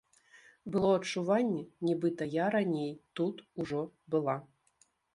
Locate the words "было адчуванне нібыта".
0.75-2.23